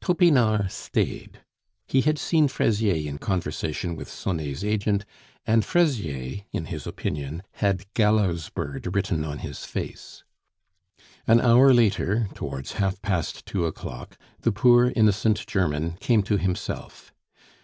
Topinard 0.00 0.72
stayed. 0.72 1.42
He 1.86 2.00
had 2.00 2.18
seen 2.18 2.48
Fraisier 2.48 3.08
in 3.08 3.18
conversation 3.18 3.94
with 3.94 4.08
Sonet's 4.08 4.64
agent, 4.64 5.04
and 5.46 5.64
Fraisier, 5.64 6.42
in 6.50 6.64
his 6.64 6.88
opinion, 6.88 7.44
had 7.62 7.86
gallows 7.94 8.48
bird 8.48 8.96
written 8.96 9.24
on 9.24 9.38
his 9.38 9.64
face. 9.64 10.24
An 11.28 11.40
hour 11.40 11.72
later, 11.72 12.28
towards 12.34 12.72
half 12.82 13.00
past 13.00 13.46
two 13.46 13.64
o'clock, 13.64 14.18
the 14.40 14.50
poor, 14.50 14.92
innocent 14.96 15.46
German 15.46 15.92
came 16.00 16.24
to 16.24 16.36
himself. 16.36 17.12